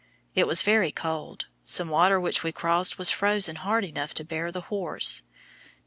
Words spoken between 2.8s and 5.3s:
was frozen hard enough to bear the horse.